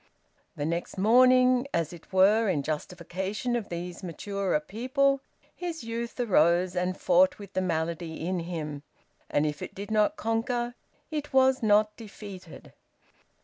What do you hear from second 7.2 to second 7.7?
with the